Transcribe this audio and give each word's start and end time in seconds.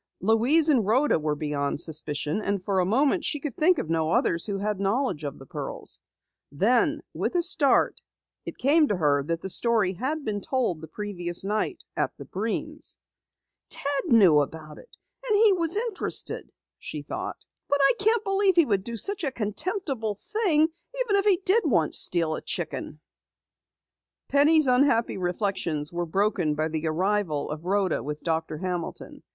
Louise 0.19 0.67
and 0.67 0.83
Rhoda 0.87 1.19
were 1.19 1.35
beyond 1.35 1.79
suspicion, 1.79 2.41
and 2.41 2.63
for 2.65 2.79
a 2.79 2.85
moment 2.85 3.23
she 3.23 3.39
could 3.39 3.55
think 3.55 3.77
of 3.77 3.87
no 3.87 4.09
others 4.09 4.47
who 4.47 4.57
had 4.57 4.79
knowledge 4.79 5.23
of 5.23 5.37
the 5.37 5.45
pearls. 5.45 5.99
Then, 6.51 7.03
with 7.13 7.35
a 7.35 7.43
start, 7.43 8.01
it 8.43 8.57
came 8.57 8.87
to 8.87 8.95
her 8.95 9.21
that 9.21 9.41
the 9.43 9.47
story 9.51 9.93
had 9.93 10.25
been 10.25 10.41
told 10.41 10.81
the 10.81 10.87
previous 10.87 11.43
night 11.43 11.83
at 11.95 12.17
the 12.17 12.25
Breens. 12.25 12.97
"Ted 13.69 14.05
knew 14.07 14.39
about 14.41 14.79
it 14.79 14.89
and 15.29 15.37
he 15.37 15.53
was 15.53 15.77
interested!" 15.77 16.51
she 16.79 17.03
thought. 17.03 17.37
"But 17.69 17.81
I 17.83 17.93
can't 17.99 18.23
believe 18.23 18.55
he 18.55 18.65
would 18.65 18.83
do 18.83 18.97
such 18.97 19.23
a 19.23 19.29
contemptible 19.29 20.15
thing 20.15 20.61
even 20.61 21.15
if 21.15 21.25
he 21.25 21.37
did 21.45 21.61
once 21.63 21.99
steal 21.99 22.33
a 22.33 22.41
chicken." 22.41 22.99
Penny's 24.29 24.65
unhappy 24.65 25.17
reflections 25.17 25.93
were 25.93 26.07
broken 26.07 26.55
by 26.55 26.69
the 26.69 26.87
arrival 26.87 27.51
of 27.51 27.65
Rhoda 27.65 28.01
with 28.01 28.21
Doctor 28.23 28.57
Hamilton. 28.57 29.21